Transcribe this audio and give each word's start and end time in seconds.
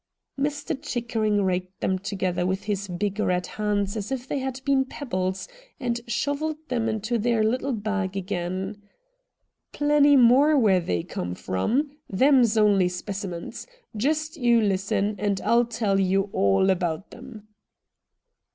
Mr. 0.35 0.75
Chickering 0.81 1.43
raked 1.43 1.79
them 1.79 1.99
together 1.99 2.43
with 2.43 2.63
his 2.63 2.87
big 2.87 3.19
red 3.19 3.45
hands 3.45 3.95
as 3.95 4.11
if 4.11 4.27
they 4.27 4.39
had 4.39 4.59
been 4.65 4.83
pebbles, 4.83 5.47
and 5.79 6.01
shovelled 6.07 6.57
them 6.69 6.89
into 6.89 7.19
their 7.19 7.43
little 7.43 7.71
bag 7.71 8.17
again.' 8.17 8.81
Plenty 9.73 10.15
more 10.15 10.57
where 10.57 10.79
they 10.79 11.03
come 11.03 11.35
from. 11.35 11.91
Them's 12.09 12.57
only 12.57 12.89
specimens. 12.89 13.67
Just 13.95 14.37
you 14.37 14.59
listen 14.59 15.17
and 15.19 15.39
ril 15.39 15.65
tell 15.65 15.99
you 15.99 16.31
all 16.33 16.71
about 16.71 17.11
them.' 17.11 17.47